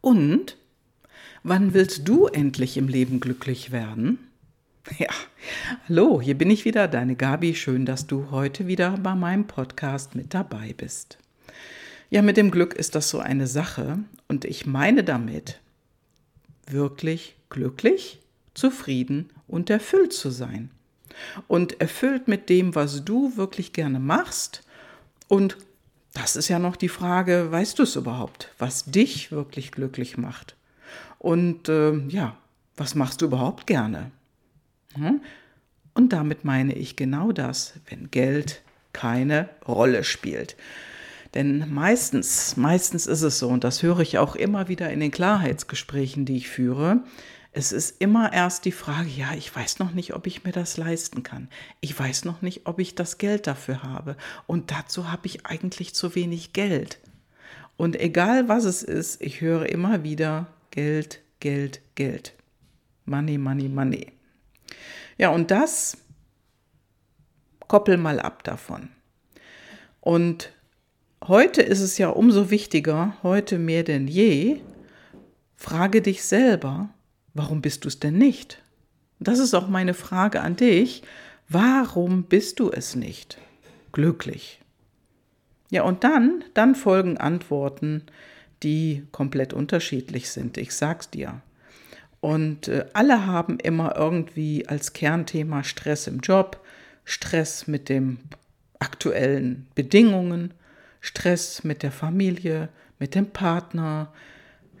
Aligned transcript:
Und 0.00 0.56
wann 1.42 1.74
willst 1.74 2.08
du 2.08 2.26
endlich 2.26 2.76
im 2.76 2.88
Leben 2.88 3.20
glücklich 3.20 3.70
werden? 3.70 4.18
Ja, 4.98 5.08
hallo, 5.88 6.22
hier 6.22 6.36
bin 6.36 6.50
ich 6.50 6.64
wieder, 6.64 6.88
deine 6.88 7.16
Gabi. 7.16 7.54
Schön, 7.54 7.84
dass 7.84 8.06
du 8.06 8.30
heute 8.30 8.66
wieder 8.66 8.96
bei 8.96 9.14
meinem 9.14 9.46
Podcast 9.46 10.14
mit 10.14 10.32
dabei 10.32 10.74
bist. 10.74 11.18
Ja, 12.08 12.22
mit 12.22 12.38
dem 12.38 12.50
Glück 12.50 12.74
ist 12.74 12.94
das 12.94 13.10
so 13.10 13.18
eine 13.18 13.46
Sache 13.46 13.98
und 14.26 14.46
ich 14.46 14.64
meine 14.64 15.04
damit 15.04 15.60
wirklich 16.66 17.36
glücklich, 17.50 18.20
zufrieden 18.54 19.28
und 19.46 19.68
erfüllt 19.68 20.14
zu 20.14 20.30
sein. 20.30 20.70
Und 21.46 21.80
erfüllt 21.80 22.26
mit 22.26 22.48
dem, 22.48 22.74
was 22.74 23.04
du 23.04 23.36
wirklich 23.36 23.74
gerne 23.74 24.00
machst 24.00 24.62
und 25.28 25.58
das 26.12 26.36
ist 26.36 26.48
ja 26.48 26.58
noch 26.58 26.76
die 26.76 26.88
Frage, 26.88 27.50
weißt 27.50 27.78
du 27.78 27.84
es 27.84 27.96
überhaupt, 27.96 28.52
was 28.58 28.84
dich 28.84 29.30
wirklich 29.30 29.72
glücklich 29.72 30.16
macht? 30.16 30.56
Und 31.18 31.68
äh, 31.68 31.96
ja, 32.08 32.36
was 32.76 32.94
machst 32.94 33.20
du 33.20 33.26
überhaupt 33.26 33.66
gerne? 33.66 34.10
Hm? 34.94 35.20
Und 35.94 36.12
damit 36.12 36.44
meine 36.44 36.74
ich 36.74 36.96
genau 36.96 37.32
das, 37.32 37.74
wenn 37.88 38.10
Geld 38.10 38.62
keine 38.92 39.48
Rolle 39.66 40.04
spielt. 40.04 40.56
Denn 41.34 41.72
meistens, 41.72 42.56
meistens 42.56 43.06
ist 43.06 43.22
es 43.22 43.38
so, 43.38 43.48
und 43.48 43.62
das 43.62 43.82
höre 43.82 44.00
ich 44.00 44.18
auch 44.18 44.34
immer 44.34 44.68
wieder 44.68 44.90
in 44.90 45.00
den 45.00 45.12
Klarheitsgesprächen, 45.12 46.24
die 46.24 46.38
ich 46.38 46.48
führe, 46.48 47.04
es 47.52 47.72
ist 47.72 48.00
immer 48.00 48.32
erst 48.32 48.64
die 48.64 48.72
Frage, 48.72 49.08
ja, 49.08 49.32
ich 49.34 49.54
weiß 49.54 49.80
noch 49.80 49.90
nicht, 49.90 50.14
ob 50.14 50.26
ich 50.26 50.44
mir 50.44 50.52
das 50.52 50.76
leisten 50.76 51.22
kann. 51.22 51.48
Ich 51.80 51.98
weiß 51.98 52.24
noch 52.24 52.42
nicht, 52.42 52.66
ob 52.66 52.78
ich 52.78 52.94
das 52.94 53.18
Geld 53.18 53.46
dafür 53.46 53.82
habe. 53.82 54.16
Und 54.46 54.70
dazu 54.70 55.10
habe 55.10 55.26
ich 55.26 55.46
eigentlich 55.46 55.94
zu 55.94 56.14
wenig 56.14 56.52
Geld. 56.52 57.00
Und 57.76 57.98
egal 57.98 58.48
was 58.48 58.64
es 58.64 58.82
ist, 58.82 59.20
ich 59.20 59.40
höre 59.40 59.68
immer 59.68 60.04
wieder 60.04 60.46
Geld, 60.70 61.20
Geld, 61.40 61.80
Geld. 61.96 62.34
Money, 63.04 63.36
money, 63.36 63.68
money. 63.68 64.12
Ja, 65.18 65.30
und 65.30 65.50
das 65.50 65.96
koppel 67.66 67.96
mal 67.96 68.20
ab 68.20 68.44
davon. 68.44 68.90
Und 70.00 70.52
heute 71.26 71.62
ist 71.62 71.80
es 71.80 71.98
ja 71.98 72.10
umso 72.10 72.50
wichtiger, 72.50 73.16
heute 73.24 73.58
mehr 73.58 73.82
denn 73.82 74.06
je, 74.06 74.60
frage 75.56 76.00
dich 76.00 76.22
selber, 76.22 76.90
Warum 77.34 77.62
bist 77.62 77.84
du 77.84 77.88
es 77.88 78.00
denn 78.00 78.18
nicht? 78.18 78.62
Das 79.18 79.38
ist 79.38 79.54
auch 79.54 79.68
meine 79.68 79.94
Frage 79.94 80.40
an 80.40 80.56
dich. 80.56 81.02
Warum 81.48 82.24
bist 82.24 82.60
du 82.60 82.70
es 82.70 82.96
nicht? 82.96 83.38
Glücklich. 83.92 84.60
Ja, 85.70 85.82
und 85.82 86.04
dann, 86.04 86.44
dann 86.54 86.74
folgen 86.74 87.18
Antworten, 87.18 88.04
die 88.62 89.06
komplett 89.12 89.52
unterschiedlich 89.52 90.30
sind. 90.30 90.58
Ich 90.58 90.74
sag's 90.74 91.10
dir. 91.10 91.42
Und 92.20 92.68
äh, 92.68 92.86
alle 92.92 93.26
haben 93.26 93.58
immer 93.58 93.96
irgendwie 93.96 94.66
als 94.66 94.92
Kernthema 94.92 95.64
Stress 95.64 96.06
im 96.06 96.20
Job, 96.20 96.64
Stress 97.04 97.66
mit 97.66 97.88
den 97.88 98.18
aktuellen 98.78 99.66
Bedingungen, 99.74 100.54
Stress 101.00 101.64
mit 101.64 101.82
der 101.82 101.92
Familie, 101.92 102.68
mit 102.98 103.14
dem 103.14 103.30
Partner, 103.30 104.12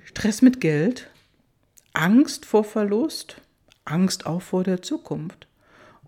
Stress 0.04 0.42
mit 0.42 0.60
Geld 0.60 1.08
Angst 1.92 2.46
vor 2.46 2.64
Verlust, 2.64 3.40
Angst 3.84 4.26
auch 4.26 4.42
vor 4.42 4.64
der 4.64 4.82
Zukunft. 4.82 5.46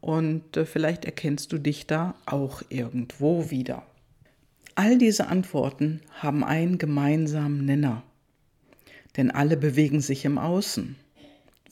Und 0.00 0.56
äh, 0.56 0.64
vielleicht 0.64 1.04
erkennst 1.04 1.52
du 1.52 1.58
dich 1.58 1.86
da 1.86 2.14
auch 2.26 2.62
irgendwo 2.68 3.50
wieder. 3.50 3.84
All 4.74 4.98
diese 4.98 5.26
Antworten 5.26 6.00
haben 6.14 6.44
einen 6.44 6.78
gemeinsamen 6.78 7.64
Nenner, 7.64 8.02
denn 9.16 9.30
alle 9.30 9.56
bewegen 9.56 10.00
sich 10.00 10.24
im 10.24 10.38
Außen. 10.38 10.96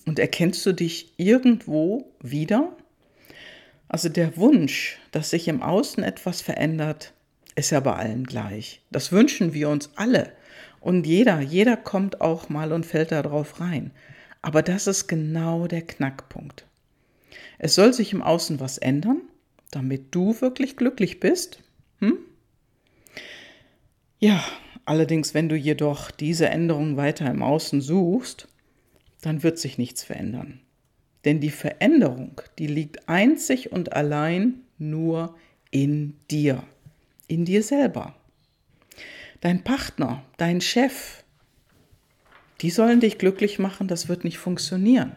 Und 0.07 0.19
erkennst 0.19 0.65
du 0.67 0.73
dich 0.73 1.13
irgendwo 1.17 2.13
wieder? 2.21 2.77
Also 3.89 4.09
der 4.09 4.37
Wunsch, 4.37 4.99
dass 5.13 5.31
sich 5.31 5.49
im 5.49 5.63
Außen 5.63 6.03
etwas 6.03 6.41
verändert, 6.41 7.13
ist 7.57 7.71
ja 7.71 7.81
bei 7.81 7.95
allen 7.95 8.25
gleich. 8.25 8.83
Das 8.91 9.13
wünschen 9.13 9.55
wir 9.55 9.69
uns 9.69 9.91
alle. 9.97 10.33
Und 10.81 11.07
jeder, 11.07 11.41
jeder 11.41 11.77
kommt 11.77 12.21
auch 12.21 12.49
mal 12.49 12.73
und 12.73 12.87
fällt 12.87 13.13
da 13.13 13.23
drauf 13.23 13.61
rein. 13.61 13.93
Aber 14.43 14.63
das 14.63 14.87
ist 14.87 15.07
genau 15.07 15.67
der 15.67 15.83
Knackpunkt. 15.83 16.67
Es 17.59 17.75
soll 17.75 17.93
sich 17.93 18.13
im 18.13 18.23
Außen 18.23 18.59
was 18.59 18.79
ändern, 18.79 19.21
damit 19.71 20.15
du 20.15 20.41
wirklich 20.41 20.77
glücklich 20.77 21.21
bist. 21.21 21.63
Hm? 21.99 22.19
Ja, 24.19 24.43
allerdings, 24.87 25.35
wenn 25.35 25.49
du 25.49 25.57
jedoch 25.57 26.11
diese 26.11 26.49
Änderung 26.49 26.97
weiter 26.97 27.31
im 27.31 27.43
Außen 27.43 27.83
suchst, 27.83 28.49
dann 29.21 29.43
wird 29.43 29.59
sich 29.59 29.77
nichts 29.77 30.03
verändern. 30.03 30.61
Denn 31.27 31.41
die 31.41 31.51
Veränderung, 31.51 32.41
die 32.59 32.67
liegt 32.67 33.09
einzig 33.09 33.73
und 33.73 33.93
allein 33.93 34.63
nur 34.79 35.37
in 35.71 36.17
dir, 36.31 36.63
in 37.29 37.45
dir 37.45 37.63
selber. 37.63 38.15
Dein 39.41 39.65
Partner, 39.65 40.23
dein 40.37 40.61
Chef, 40.61 41.25
die 42.61 42.71
sollen 42.71 43.01
dich 43.01 43.17
glücklich 43.17 43.59
machen, 43.59 43.89
das 43.89 44.09
wird 44.09 44.25
nicht 44.25 44.39
funktionieren. 44.39 45.17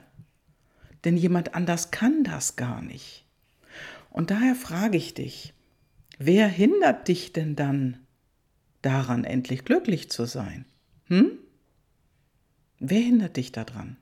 Denn 1.03 1.17
jemand 1.17 1.55
anders 1.55 1.91
kann 1.91 2.23
das 2.23 2.55
gar 2.55 2.81
nicht. 2.81 3.25
Und 4.09 4.31
daher 4.31 4.55
frage 4.55 4.97
ich 4.97 5.13
dich, 5.13 5.53
wer 6.19 6.47
hindert 6.47 7.07
dich 7.09 7.33
denn 7.33 7.57
dann 7.57 7.99
daran, 8.81 9.25
endlich 9.25 9.65
glücklich 9.65 10.09
zu 10.09 10.25
sein? 10.25 10.65
Hm? 11.07 11.31
Wer 12.79 13.01
hindert 13.01 13.35
dich 13.35 13.51
daran? 13.51 13.97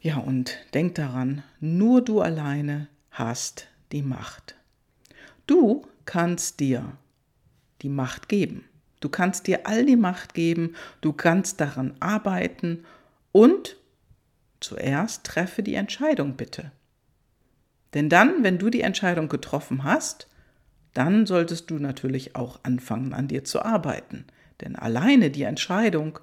Ja, 0.00 0.16
und 0.16 0.56
denk 0.72 0.94
daran, 0.94 1.42
nur 1.58 2.02
du 2.02 2.22
alleine 2.22 2.88
hast 3.10 3.68
die 3.92 4.02
Macht. 4.02 4.56
Du 5.46 5.86
kannst 6.06 6.60
dir 6.60 6.96
die 7.82 7.88
Macht 7.88 8.28
geben. 8.28 8.64
Du 9.00 9.08
kannst 9.08 9.46
dir 9.46 9.66
all 9.66 9.86
die 9.86 9.96
Macht 9.96 10.34
geben, 10.34 10.74
du 11.00 11.12
kannst 11.12 11.60
daran 11.60 11.94
arbeiten 12.00 12.84
und 13.32 13.76
zuerst 14.60 15.24
treffe 15.24 15.62
die 15.62 15.74
Entscheidung 15.74 16.34
bitte. 16.34 16.70
Denn 17.94 18.08
dann, 18.08 18.44
wenn 18.44 18.58
du 18.58 18.70
die 18.70 18.82
Entscheidung 18.82 19.28
getroffen 19.28 19.84
hast, 19.84 20.28
dann 20.94 21.26
solltest 21.26 21.70
du 21.70 21.78
natürlich 21.78 22.36
auch 22.36 22.60
anfangen, 22.62 23.14
an 23.14 23.28
dir 23.28 23.44
zu 23.44 23.62
arbeiten. 23.62 24.24
Denn 24.60 24.76
alleine 24.76 25.30
die 25.30 25.44
Entscheidung 25.44 26.18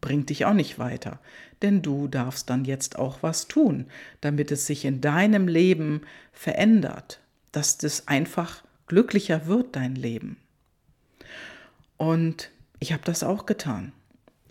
bringt 0.00 0.30
dich 0.30 0.44
auch 0.44 0.54
nicht 0.54 0.78
weiter. 0.78 1.20
Denn 1.62 1.82
du 1.82 2.08
darfst 2.08 2.50
dann 2.50 2.64
jetzt 2.64 2.98
auch 2.98 3.22
was 3.22 3.48
tun, 3.48 3.86
damit 4.20 4.50
es 4.50 4.66
sich 4.66 4.84
in 4.84 5.00
deinem 5.00 5.48
Leben 5.48 6.02
verändert, 6.32 7.20
dass 7.52 7.78
das 7.78 8.08
einfach 8.08 8.62
glücklicher 8.86 9.46
wird, 9.46 9.76
dein 9.76 9.94
Leben. 9.94 10.36
Und 11.96 12.50
ich 12.78 12.92
habe 12.92 13.02
das 13.04 13.22
auch 13.22 13.46
getan. 13.46 13.92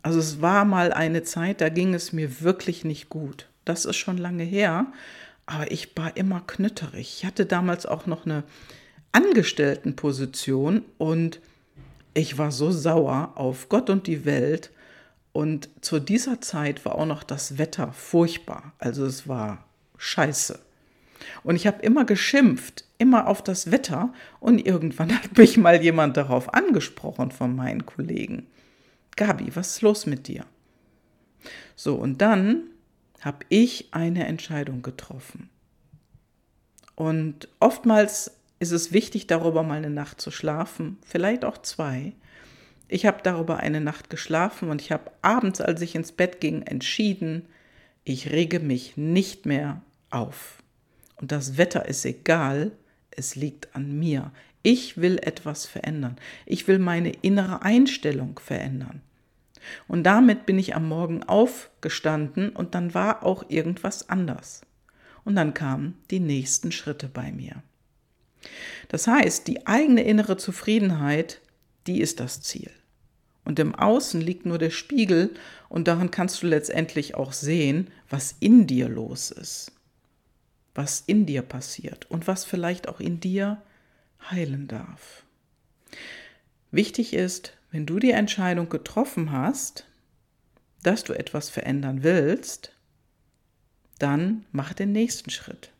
Also 0.01 0.19
es 0.19 0.41
war 0.41 0.65
mal 0.65 0.93
eine 0.93 1.23
Zeit, 1.23 1.61
da 1.61 1.69
ging 1.69 1.93
es 1.93 2.13
mir 2.13 2.41
wirklich 2.41 2.85
nicht 2.85 3.09
gut. 3.09 3.49
Das 3.65 3.85
ist 3.85 3.95
schon 3.95 4.17
lange 4.17 4.43
her, 4.43 4.87
aber 5.45 5.71
ich 5.71 5.95
war 5.97 6.15
immer 6.15 6.41
knütterig. 6.41 7.17
Ich 7.17 7.25
hatte 7.25 7.45
damals 7.45 7.85
auch 7.85 8.05
noch 8.05 8.25
eine 8.25 8.43
Angestelltenposition 9.11 10.83
und 10.97 11.39
ich 12.13 12.37
war 12.37 12.51
so 12.51 12.71
sauer 12.71 13.33
auf 13.35 13.69
Gott 13.69 13.89
und 13.89 14.07
die 14.07 14.25
Welt. 14.25 14.71
Und 15.33 15.69
zu 15.81 15.99
dieser 15.99 16.39
Zeit 16.39 16.85
war 16.85 16.95
auch 16.95 17.05
noch 17.05 17.23
das 17.23 17.57
Wetter 17.57 17.91
furchtbar. 17.91 18.73
Also 18.79 19.05
es 19.05 19.27
war 19.27 19.65
scheiße. 19.97 20.59
Und 21.43 21.55
ich 21.55 21.67
habe 21.67 21.81
immer 21.81 22.05
geschimpft, 22.05 22.85
immer 22.97 23.27
auf 23.27 23.43
das 23.43 23.71
Wetter. 23.71 24.13
Und 24.39 24.65
irgendwann 24.65 25.13
hat 25.23 25.37
mich 25.37 25.57
mal 25.57 25.81
jemand 25.81 26.17
darauf 26.17 26.53
angesprochen 26.53 27.31
von 27.31 27.55
meinen 27.55 27.85
Kollegen. 27.85 28.47
Gabi, 29.15 29.55
was 29.55 29.75
ist 29.75 29.81
los 29.81 30.05
mit 30.05 30.27
dir? 30.27 30.45
So, 31.75 31.95
und 31.95 32.21
dann 32.21 32.63
habe 33.21 33.45
ich 33.49 33.89
eine 33.91 34.27
Entscheidung 34.27 34.81
getroffen. 34.81 35.49
Und 36.95 37.49
oftmals 37.59 38.31
ist 38.59 38.71
es 38.71 38.93
wichtig, 38.93 39.27
darüber 39.27 39.63
mal 39.63 39.77
eine 39.77 39.89
Nacht 39.89 40.21
zu 40.21 40.31
schlafen, 40.31 40.97
vielleicht 41.05 41.43
auch 41.43 41.57
zwei. 41.57 42.13
Ich 42.87 43.05
habe 43.05 43.19
darüber 43.23 43.57
eine 43.57 43.81
Nacht 43.81 44.09
geschlafen 44.09 44.69
und 44.69 44.81
ich 44.81 44.91
habe 44.91 45.11
abends, 45.21 45.59
als 45.59 45.81
ich 45.81 45.95
ins 45.95 46.11
Bett 46.11 46.39
ging, 46.39 46.61
entschieden, 46.61 47.47
ich 48.03 48.31
rege 48.31 48.59
mich 48.59 48.95
nicht 48.95 49.45
mehr 49.45 49.81
auf. 50.11 50.63
Und 51.17 51.31
das 51.31 51.57
Wetter 51.57 51.85
ist 51.85 52.05
egal, 52.05 52.71
es 53.11 53.35
liegt 53.35 53.75
an 53.75 53.97
mir. 53.97 54.31
Ich 54.63 54.97
will 54.97 55.19
etwas 55.19 55.65
verändern. 55.65 56.17
Ich 56.45 56.67
will 56.67 56.79
meine 56.79 57.11
innere 57.11 57.61
Einstellung 57.61 58.39
verändern. 58.39 59.01
Und 59.87 60.03
damit 60.03 60.45
bin 60.45 60.59
ich 60.59 60.75
am 60.75 60.87
Morgen 60.87 61.23
aufgestanden 61.23 62.49
und 62.49 62.75
dann 62.75 62.93
war 62.93 63.23
auch 63.23 63.49
irgendwas 63.49 64.09
anders. 64.09 64.61
Und 65.23 65.35
dann 65.35 65.53
kamen 65.53 65.97
die 66.11 66.19
nächsten 66.19 66.71
Schritte 66.71 67.07
bei 67.07 67.31
mir. 67.31 67.63
Das 68.89 69.07
heißt, 69.07 69.47
die 69.47 69.65
eigene 69.65 70.03
innere 70.03 70.37
Zufriedenheit, 70.37 71.41
die 71.87 71.99
ist 72.01 72.19
das 72.19 72.41
Ziel. 72.41 72.69
Und 73.43 73.59
im 73.59 73.75
Außen 73.75 74.21
liegt 74.21 74.45
nur 74.45 74.57
der 74.57 74.71
Spiegel 74.71 75.31
und 75.69 75.87
daran 75.87 76.11
kannst 76.11 76.41
du 76.41 76.47
letztendlich 76.47 77.15
auch 77.15 77.31
sehen, 77.33 77.91
was 78.09 78.35
in 78.39 78.65
dir 78.65 78.89
los 78.89 79.31
ist, 79.31 79.71
was 80.75 81.01
in 81.07 81.25
dir 81.25 81.41
passiert 81.41 82.09
und 82.11 82.27
was 82.27 82.45
vielleicht 82.45 82.87
auch 82.87 82.99
in 82.99 83.19
dir 83.19 83.61
heilen 84.29 84.67
darf. 84.67 85.23
Wichtig 86.71 87.13
ist, 87.13 87.53
wenn 87.71 87.85
du 87.85 87.99
die 87.99 88.11
Entscheidung 88.11 88.69
getroffen 88.69 89.31
hast, 89.31 89.85
dass 90.83 91.03
du 91.03 91.13
etwas 91.13 91.49
verändern 91.49 92.03
willst, 92.03 92.73
dann 93.97 94.45
mach 94.51 94.73
den 94.73 94.91
nächsten 94.91 95.29
Schritt. 95.29 95.71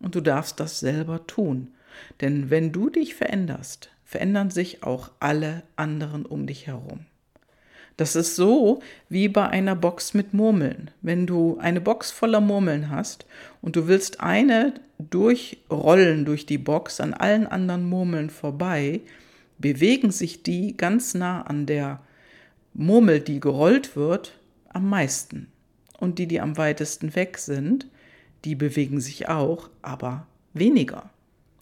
Und 0.00 0.14
du 0.14 0.20
darfst 0.20 0.58
das 0.60 0.80
selber 0.80 1.26
tun. 1.26 1.74
Denn 2.20 2.50
wenn 2.50 2.72
du 2.72 2.90
dich 2.90 3.14
veränderst, 3.14 3.90
verändern 4.04 4.50
sich 4.50 4.82
auch 4.82 5.10
alle 5.20 5.62
anderen 5.76 6.24
um 6.24 6.46
dich 6.46 6.66
herum. 6.66 7.06
Das 7.98 8.14
ist 8.14 8.36
so 8.36 8.80
wie 9.08 9.28
bei 9.28 9.48
einer 9.48 9.74
Box 9.74 10.14
mit 10.14 10.32
Murmeln. 10.32 10.90
Wenn 11.02 11.26
du 11.26 11.58
eine 11.58 11.80
Box 11.80 12.12
voller 12.12 12.40
Murmeln 12.40 12.90
hast 12.90 13.26
und 13.60 13.74
du 13.74 13.88
willst 13.88 14.20
eine 14.20 14.74
durchrollen 14.98 16.24
durch 16.24 16.46
die 16.46 16.58
Box 16.58 17.00
an 17.00 17.12
allen 17.12 17.46
anderen 17.48 17.88
Murmeln 17.88 18.30
vorbei, 18.30 19.00
bewegen 19.58 20.12
sich 20.12 20.44
die 20.44 20.76
ganz 20.76 21.14
nah 21.14 21.42
an 21.42 21.66
der 21.66 22.00
Murmel, 22.72 23.18
die 23.18 23.40
gerollt 23.40 23.96
wird, 23.96 24.38
am 24.68 24.88
meisten. 24.88 25.48
Und 25.98 26.20
die, 26.20 26.28
die 26.28 26.40
am 26.40 26.56
weitesten 26.56 27.16
weg 27.16 27.36
sind, 27.38 27.88
die 28.44 28.54
bewegen 28.54 29.00
sich 29.00 29.28
auch, 29.28 29.70
aber 29.82 30.28
weniger. 30.54 31.10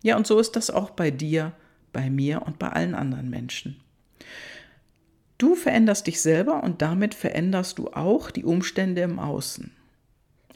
Ja, 0.02 0.18
und 0.18 0.26
so 0.26 0.38
ist 0.38 0.54
das 0.54 0.68
auch 0.68 0.90
bei 0.90 1.10
dir 1.10 1.52
bei 1.94 2.10
mir 2.10 2.42
und 2.42 2.58
bei 2.58 2.68
allen 2.68 2.94
anderen 2.94 3.30
Menschen. 3.30 3.80
Du 5.38 5.54
veränderst 5.54 6.06
dich 6.06 6.22
selber 6.22 6.62
und 6.62 6.80
damit 6.80 7.14
veränderst 7.14 7.78
du 7.78 7.88
auch 7.88 8.30
die 8.30 8.44
Umstände 8.44 9.02
im 9.02 9.18
Außen. 9.18 9.70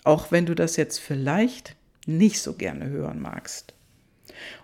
Auch 0.04 0.32
wenn 0.32 0.46
du 0.46 0.54
das 0.54 0.76
jetzt 0.76 0.98
vielleicht 0.98 1.76
nicht 2.06 2.40
so 2.40 2.54
gerne 2.54 2.88
hören 2.88 3.20
magst. 3.20 3.74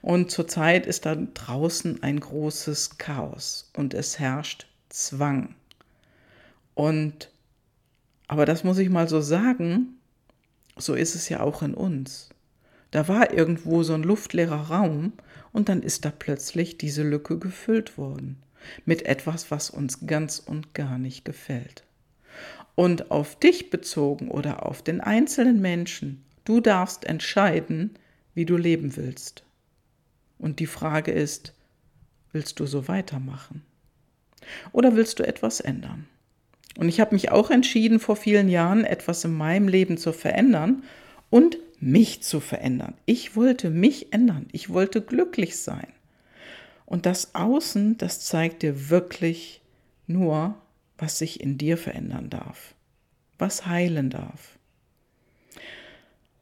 Und 0.01 0.31
zurzeit 0.31 0.87
ist 0.87 1.05
da 1.05 1.17
draußen 1.17 2.03
ein 2.03 2.19
großes 2.19 2.97
Chaos 2.97 3.71
und 3.77 3.93
es 3.93 4.19
herrscht 4.19 4.67
Zwang. 4.89 5.55
Und 6.75 7.31
aber 8.27 8.47
das 8.47 8.65
muss 8.65 8.79
ich 8.79 8.89
mal 8.89 9.09
so 9.09 9.21
sagen, 9.21 9.99
so 10.77 10.95
ist 10.95 11.15
es 11.15 11.29
ja 11.29 11.41
auch 11.41 11.63
in 11.63 11.75
uns. 11.75 12.31
Da 12.91 13.07
war 13.07 13.33
irgendwo 13.33 13.83
so 13.83 13.93
ein 13.93 14.03
luftleerer 14.03 14.71
Raum 14.71 15.13
und 15.53 15.69
dann 15.69 15.83
ist 15.83 16.07
da 16.07 16.11
plötzlich 16.11 16.79
diese 16.79 17.03
Lücke 17.03 17.39
gefüllt 17.39 17.99
worden 17.99 18.43
mit 18.85 19.07
etwas, 19.07 19.51
was 19.51 19.71
uns 19.71 20.07
ganz 20.07 20.39
und 20.39 20.75
gar 20.75 20.99
nicht 20.99 21.25
gefällt. 21.25 21.85
Und 22.75 23.11
auf 23.11 23.39
dich 23.39 23.71
bezogen 23.71 24.29
oder 24.29 24.67
auf 24.67 24.83
den 24.83 25.01
einzelnen 25.01 25.61
Menschen, 25.61 26.25
du 26.45 26.61
darfst 26.61 27.05
entscheiden, 27.05 27.95
wie 28.35 28.45
du 28.45 28.57
leben 28.57 28.97
willst. 28.97 29.45
Und 30.39 30.61
die 30.61 30.67
Frage 30.67 31.11
ist, 31.11 31.55
willst 32.33 32.61
du 32.61 32.67
so 32.67 32.87
weitermachen? 32.87 33.63
Oder 34.73 34.95
willst 34.95 35.19
du 35.19 35.27
etwas 35.27 35.61
ändern? 35.61 36.07
Und 36.79 36.89
ich 36.89 37.01
habe 37.01 37.15
mich 37.15 37.31
auch 37.31 37.51
entschieden, 37.51 37.99
vor 37.99 38.17
vielen 38.17 38.49
Jahren 38.49 38.85
etwas 38.85 39.25
in 39.25 39.33
meinem 39.33 39.69
Leben 39.69 39.97
zu 39.97 40.13
verändern 40.13 40.83
und 41.31 41.57
mich 41.81 42.23
zu 42.23 42.41
verändern. 42.41 42.95
Ich 43.07 43.37
wollte 43.37 43.71
mich 43.71 44.13
ändern. 44.13 44.47
Ich 44.53 44.71
wollte 44.71 45.01
glücklich 45.01 45.57
sein. 45.59 45.89
Und 46.87 47.05
das 47.05 47.35
Außen, 47.35 47.99
das 47.99 48.21
zeigt 48.21 48.63
dir 48.63 48.89
wirklich 48.89 49.61
nur, 50.07 50.55
was 50.99 51.19
sich 51.19 51.41
in 51.41 51.59
dir 51.59 51.77
verändern 51.77 52.31
darf, 52.31 52.75
was 53.39 53.67
heilen 53.67 54.09
darf. 54.09 54.57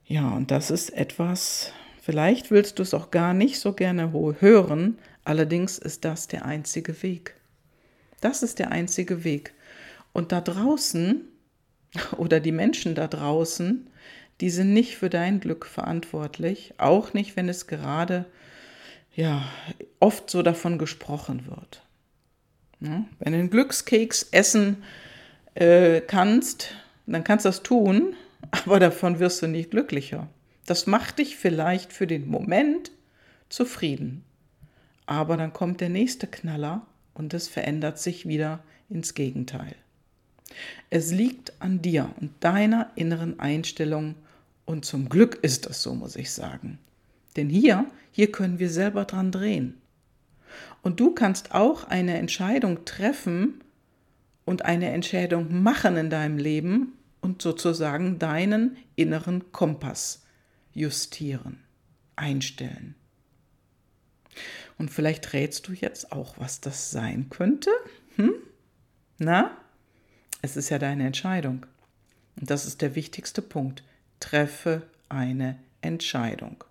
Ja, 0.06 0.28
und 0.28 0.50
das 0.50 0.70
ist 0.70 0.90
etwas, 0.90 1.72
vielleicht 2.02 2.50
willst 2.50 2.78
du 2.78 2.82
es 2.82 2.92
auch 2.92 3.10
gar 3.10 3.32
nicht 3.32 3.58
so 3.58 3.72
gerne 3.72 4.12
hören, 4.38 4.98
allerdings 5.24 5.78
ist 5.78 6.04
das 6.04 6.28
der 6.28 6.44
einzige 6.44 7.02
Weg. 7.02 7.34
Das 8.20 8.42
ist 8.42 8.58
der 8.58 8.70
einzige 8.70 9.24
Weg. 9.24 9.54
Und 10.12 10.30
da 10.30 10.42
draußen 10.42 11.22
oder 12.18 12.38
die 12.40 12.52
Menschen 12.52 12.94
da 12.94 13.08
draußen, 13.08 13.88
die 14.40 14.50
sind 14.50 14.72
nicht 14.72 14.96
für 14.96 15.10
dein 15.10 15.40
Glück 15.40 15.64
verantwortlich, 15.64 16.74
auch 16.78 17.14
nicht, 17.14 17.36
wenn 17.36 17.48
es 17.48 17.66
gerade 17.66 18.26
ja 19.14 19.44
oft 20.00 20.30
so 20.30 20.42
davon 20.42 20.78
gesprochen 20.78 21.46
wird. 21.46 21.82
Ja, 22.80 23.04
wenn 23.18 23.32
du 23.32 23.38
einen 23.38 23.50
Glückskeks 23.50 24.28
essen 24.30 24.82
äh, 25.54 26.00
kannst, 26.00 26.74
dann 27.06 27.24
kannst 27.24 27.44
du 27.44 27.48
das 27.48 27.62
tun, 27.62 28.14
aber 28.50 28.80
davon 28.80 29.18
wirst 29.18 29.42
du 29.42 29.46
nicht 29.46 29.70
glücklicher. 29.70 30.28
Das 30.66 30.86
macht 30.86 31.18
dich 31.18 31.36
vielleicht 31.36 31.92
für 31.92 32.06
den 32.06 32.28
Moment 32.28 32.90
zufrieden. 33.48 34.24
Aber 35.06 35.36
dann 35.36 35.52
kommt 35.52 35.80
der 35.80 35.90
nächste 35.90 36.26
Knaller 36.26 36.86
und 37.12 37.34
es 37.34 37.48
verändert 37.48 37.98
sich 37.98 38.26
wieder 38.26 38.62
ins 38.88 39.14
Gegenteil. 39.14 39.74
Es 40.90 41.10
liegt 41.10 41.52
an 41.60 41.82
dir 41.82 42.10
und 42.20 42.32
deiner 42.40 42.90
inneren 42.94 43.40
Einstellung 43.40 44.14
und 44.64 44.84
zum 44.84 45.08
Glück 45.08 45.38
ist 45.42 45.66
das 45.66 45.82
so, 45.82 45.94
muss 45.94 46.16
ich 46.16 46.32
sagen. 46.32 46.78
Denn 47.36 47.48
hier, 47.48 47.86
hier 48.12 48.30
können 48.30 48.58
wir 48.58 48.70
selber 48.70 49.04
dran 49.04 49.30
drehen. 49.30 49.74
Und 50.82 51.00
du 51.00 51.12
kannst 51.12 51.52
auch 51.52 51.84
eine 51.84 52.18
Entscheidung 52.18 52.84
treffen 52.84 53.62
und 54.44 54.64
eine 54.64 54.90
Entscheidung 54.90 55.62
machen 55.62 55.96
in 55.96 56.10
deinem 56.10 56.38
Leben 56.38 56.92
und 57.20 57.40
sozusagen 57.40 58.18
deinen 58.18 58.76
inneren 58.96 59.50
Kompass 59.52 60.24
justieren, 60.72 61.62
einstellen. 62.16 62.94
Und 64.78 64.90
vielleicht 64.90 65.32
rätst 65.32 65.68
du 65.68 65.72
jetzt 65.72 66.12
auch, 66.12 66.38
was 66.38 66.60
das 66.60 66.90
sein 66.90 67.30
könnte? 67.30 67.70
Hm? 68.16 68.34
Na? 69.18 69.56
Es 70.42 70.56
ist 70.56 70.68
ja 70.68 70.78
deine 70.78 71.06
Entscheidung. 71.06 71.64
Und 72.38 72.50
das 72.50 72.66
ist 72.66 72.82
der 72.82 72.94
wichtigste 72.94 73.40
Punkt. 73.40 73.84
Treffe 74.20 74.82
eine 75.08 75.58
Entscheidung. 75.80 76.64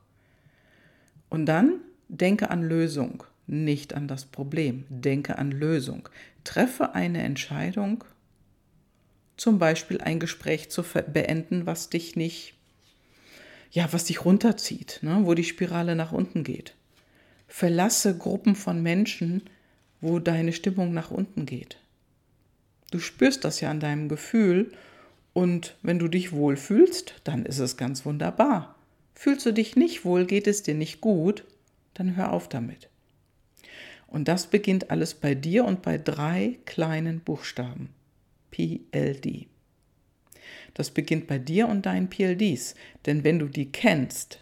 Und 1.30 1.46
dann 1.46 1.80
denke 2.10 2.52
an 2.52 2.62
Lösung, 2.62 3.24
nicht 3.48 3.94
an 3.94 4.08
das 4.08 4.26
Problem. 4.26 4.86
Denke 4.90 5.38
an 5.38 5.52
Lösung. 5.52 6.10
Treffe 6.44 6.94
eine 6.94 7.24
Entscheidung, 7.24 8.04
zum 9.38 9.60
Beispiel 9.60 10.02
ein 10.02 10.20
Gespräch 10.20 10.70
zu 10.70 10.84
beenden, 10.84 11.66
was 11.66 11.90
dich 11.90 12.16
nicht, 12.16 12.54
ja, 13.72 13.92
was 13.92 14.06
dich 14.06 14.26
runterzieht, 14.26 15.00
ne, 15.02 15.22
wo 15.24 15.34
die 15.34 15.44
Spirale 15.44 15.96
nach 15.96 16.12
unten 16.12 16.44
geht. 16.44 16.76
Verlasse 17.48 18.18
Gruppen 18.18 18.56
von 18.56 18.82
Menschen, 18.82 19.44
wo 20.02 20.20
deine 20.20 20.54
Stimmung 20.54 20.94
nach 20.94 21.12
unten 21.12 21.46
geht. 21.46 21.78
Du 22.92 23.00
spürst 23.00 23.44
das 23.44 23.62
ja 23.62 23.72
an 23.72 23.80
deinem 23.80 24.10
Gefühl 24.10 24.72
und 25.34 25.76
wenn 25.82 25.98
du 25.98 26.08
dich 26.08 26.32
wohl 26.32 26.58
fühlst, 26.58 27.16
dann 27.24 27.46
ist 27.46 27.60
es 27.60 27.78
ganz 27.78 28.06
wunderbar. 28.06 28.76
Fühlst 29.16 29.46
du 29.46 29.54
dich 29.54 29.76
nicht 29.76 30.06
wohl, 30.06 30.26
geht 30.26 30.48
es 30.48 30.64
dir 30.64 30.76
nicht 30.76 31.02
gut, 31.02 31.44
dann 31.94 32.16
hör 32.16 32.32
auf 32.32 32.50
damit. 32.50 32.90
Und 34.14 34.28
das 34.28 34.46
beginnt 34.46 34.92
alles 34.92 35.16
bei 35.16 35.34
dir 35.34 35.66
und 35.66 35.82
bei 35.82 35.98
drei 35.98 36.60
kleinen 36.66 37.22
Buchstaben. 37.22 37.90
PLD. 38.52 39.48
Das 40.76 40.92
beginnt 40.92 41.26
bei 41.26 41.40
dir 41.40 41.68
und 41.68 41.88
deinen 41.88 42.12
PLDs, 42.12 42.76
denn 43.08 43.24
wenn 43.24 43.40
du 43.40 43.48
die 43.48 43.72
kennst, 43.72 44.38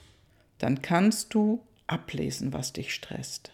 dann 0.58 0.82
kannst 0.82 1.34
du 1.34 1.62
ablesen, 1.88 2.52
was 2.52 2.74
dich 2.74 2.94
stresst. 2.94 3.54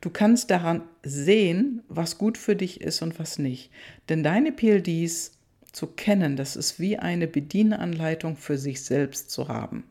Du 0.00 0.08
kannst 0.08 0.50
daran 0.50 0.80
sehen, 1.02 1.82
was 1.88 2.16
gut 2.16 2.38
für 2.38 2.56
dich 2.56 2.80
ist 2.80 3.02
und 3.02 3.18
was 3.18 3.38
nicht. 3.38 3.70
Denn 4.08 4.22
deine 4.22 4.52
PLDs 4.52 5.32
zu 5.72 5.88
kennen, 5.88 6.36
das 6.36 6.56
ist 6.56 6.80
wie 6.80 6.96
eine 6.98 7.28
Bedienanleitung 7.28 8.38
für 8.38 8.56
sich 8.56 8.82
selbst 8.82 9.30
zu 9.30 9.48
haben. 9.48 9.84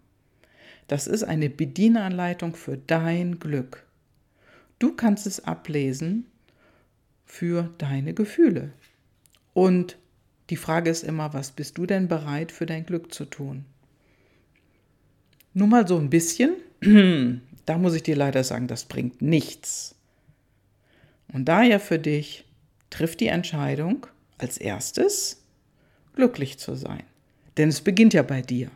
Das 0.87 1.05
ist 1.05 1.21
eine 1.21 1.51
Bedienanleitung 1.51 2.55
für 2.55 2.75
dein 2.75 3.37
Glück. 3.37 3.85
Du 4.79 4.93
kannst 4.93 5.27
es 5.27 5.43
ablesen 5.43 6.25
für 7.25 7.69
deine 7.77 8.13
Gefühle. 8.13 8.71
Und 9.53 9.97
die 10.49 10.55
Frage 10.55 10.89
ist 10.89 11.03
immer, 11.03 11.33
was 11.33 11.51
bist 11.51 11.77
du 11.77 11.85
denn 11.85 12.07
bereit 12.07 12.51
für 12.51 12.65
dein 12.65 12.85
Glück 12.85 13.13
zu 13.13 13.25
tun? 13.25 13.65
Nur 15.53 15.67
mal 15.67 15.87
so 15.87 15.97
ein 15.97 16.09
bisschen, 16.09 16.55
da 17.65 17.77
muss 17.77 17.93
ich 17.93 18.03
dir 18.03 18.15
leider 18.15 18.43
sagen, 18.43 18.67
das 18.67 18.85
bringt 18.85 19.21
nichts. 19.21 19.95
Und 21.31 21.45
daher 21.45 21.79
für 21.79 21.99
dich, 21.99 22.45
triff 22.89 23.15
die 23.15 23.27
Entscheidung 23.27 24.07
als 24.37 24.57
erstes, 24.57 25.43
glücklich 26.15 26.57
zu 26.57 26.75
sein. 26.75 27.03
Denn 27.57 27.69
es 27.69 27.81
beginnt 27.81 28.13
ja 28.13 28.23
bei 28.23 28.41
dir. 28.41 28.71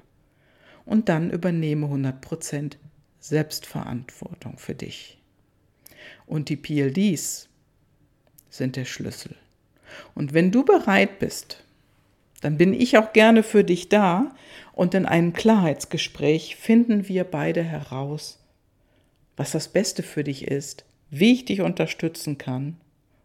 Und 0.85 1.09
dann 1.09 1.31
übernehme 1.31 1.87
100% 1.87 2.73
Selbstverantwortung 3.19 4.57
für 4.57 4.75
dich. 4.75 5.22
Und 6.25 6.49
die 6.49 6.55
PLDs 6.55 7.49
sind 8.49 8.75
der 8.75 8.85
Schlüssel. 8.85 9.35
Und 10.15 10.33
wenn 10.33 10.51
du 10.51 10.63
bereit 10.63 11.19
bist, 11.19 11.63
dann 12.41 12.57
bin 12.57 12.73
ich 12.73 12.97
auch 12.97 13.13
gerne 13.13 13.43
für 13.43 13.63
dich 13.63 13.89
da 13.89 14.35
und 14.73 14.93
in 14.93 15.05
einem 15.05 15.33
Klarheitsgespräch 15.33 16.55
finden 16.55 17.07
wir 17.07 17.23
beide 17.23 17.63
heraus, 17.63 18.39
was 19.37 19.51
das 19.51 19.69
Beste 19.69 20.03
für 20.03 20.23
dich 20.23 20.47
ist, 20.47 20.83
wie 21.09 21.33
ich 21.33 21.45
dich 21.45 21.61
unterstützen 21.61 22.37
kann. 22.37 22.77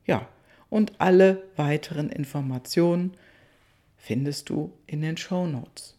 Ja, 0.07 0.29
und 0.71 0.93
alle 1.01 1.43
weiteren 1.57 2.11
Informationen 2.11 3.17
findest 3.97 4.51
du 4.51 4.73
in 4.87 5.03
den 5.03 5.17
Show 5.17 5.47
Notes. 5.47 5.97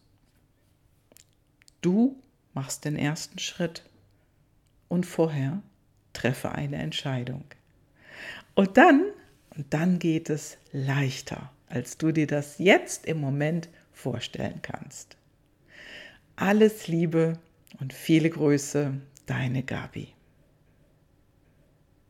Du 1.80 2.16
machst 2.54 2.84
den 2.84 2.96
ersten 2.96 3.38
Schritt 3.38 3.84
und 4.88 5.04
vorher 5.04 5.62
treffe 6.12 6.52
eine 6.52 6.76
Entscheidung. 6.76 7.44
Und 8.54 8.76
dann, 8.76 9.04
und 9.56 9.72
dann 9.72 9.98
geht 9.98 10.30
es 10.30 10.58
leichter, 10.72 11.50
als 11.68 11.98
du 11.98 12.12
dir 12.12 12.26
das 12.26 12.58
jetzt 12.58 13.06
im 13.06 13.18
Moment 13.18 13.68
vorstellen 13.92 14.60
kannst. 14.62 15.16
Alles 16.36 16.88
Liebe 16.88 17.38
und 17.80 17.92
viele 17.92 18.30
Grüße, 18.30 18.94
deine 19.26 19.62
Gabi. 19.62 20.08